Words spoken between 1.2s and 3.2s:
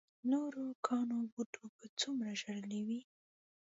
بوټو به څومره ژړلي وي.